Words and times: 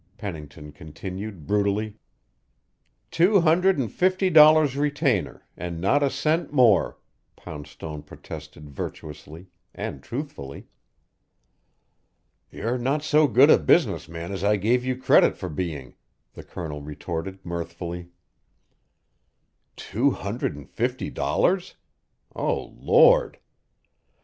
Pennington 0.17 0.71
continued 0.71 1.45
brutally. 1.45 1.99
"Two 3.11 3.41
hundred 3.41 3.77
and 3.77 3.91
fifty 3.91 4.31
dollars 4.31 4.75
retainer, 4.75 5.45
and 5.55 5.79
not 5.79 6.01
a 6.01 6.09
cent 6.09 6.51
more," 6.51 6.97
Poundstone 7.35 8.01
protested 8.01 8.67
virtuously 8.67 9.51
and 9.75 10.01
truthfully. 10.01 10.65
"You're 12.49 12.79
not 12.79 13.03
so 13.03 13.27
good 13.27 13.51
a 13.51 13.59
business 13.59 14.09
man 14.09 14.31
as 14.31 14.43
I 14.43 14.55
gave 14.55 14.83
you 14.83 14.95
credit 14.97 15.37
for 15.37 15.49
being," 15.49 15.93
the 16.33 16.41
Colonel 16.43 16.81
retorted 16.81 17.37
mirthfully 17.45 18.09
"Two 19.75 20.09
hundred 20.09 20.55
and 20.55 20.67
fifty 20.67 21.11
dollars! 21.11 21.75
Oh, 22.35 22.73
Lord! 22.79 23.37